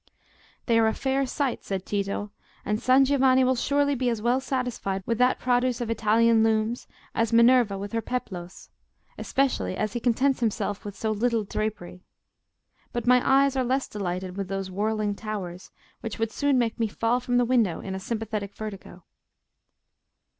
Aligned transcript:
"They 0.65 0.79
are 0.79 0.87
a 0.87 0.95
fair 0.95 1.27
sight," 1.27 1.63
said 1.63 1.85
Tito; 1.85 2.31
"and 2.65 2.81
San 2.81 3.05
Giovanni 3.05 3.43
will 3.43 3.55
surely 3.55 3.93
be 3.93 4.09
as 4.09 4.19
well 4.19 4.39
satisfied 4.39 5.03
with 5.05 5.19
that 5.19 5.37
produce 5.37 5.79
of 5.79 5.91
Italian 5.91 6.41
looms 6.41 6.87
as 7.13 7.31
Minerva 7.31 7.77
with 7.77 7.91
her 7.91 8.01
peplos, 8.01 8.69
especially 9.19 9.77
as 9.77 9.93
he 9.93 9.99
contents 9.99 10.39
himself 10.39 10.83
with 10.85 10.95
so 10.95 11.11
little 11.11 11.43
drapery. 11.43 12.01
But 12.91 13.05
my 13.05 13.21
eyes 13.23 13.55
are 13.55 13.63
less 13.63 13.87
delighted 13.87 14.37
with 14.37 14.47
those 14.47 14.71
whirling 14.71 15.13
towers, 15.13 15.69
which 15.99 16.17
would 16.17 16.31
soon 16.31 16.57
make 16.57 16.79
me 16.79 16.87
fall 16.87 17.19
from 17.19 17.37
the 17.37 17.45
window 17.45 17.79
in 17.79 17.99
sympathetic 17.99 18.55
vertigo." 18.55 19.03